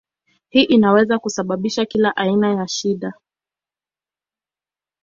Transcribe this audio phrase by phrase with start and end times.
[0.49, 3.13] Hii inaweza kusababisha kila aina ya shida.